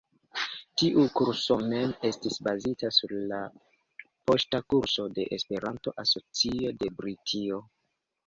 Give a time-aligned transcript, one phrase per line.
[0.81, 3.41] Tiu kurso mem estis bazita sur la
[4.31, 7.61] poŝta kurso de Esperanto-Asocio de Britio.